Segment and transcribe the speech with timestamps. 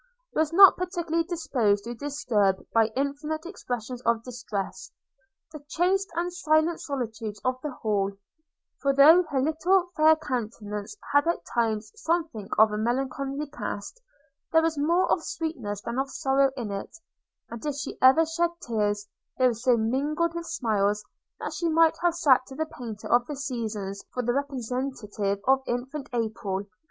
[0.33, 4.91] was not particularly disposed to disturb, by infantine expressions of distress,
[5.51, 8.11] the chaste and silent solitudes of the Hall;
[8.81, 14.01] for though her little fair countenance had at times something of a melancholy cast,
[14.51, 16.97] there was more of sweetness than of sorrow in it;
[17.51, 19.07] and if she ever shed tears,
[19.37, 21.05] they were so mingled with smiles,
[21.39, 25.61] that she might have sat to the painter of the Seasons for the representative of
[25.67, 26.63] infant April.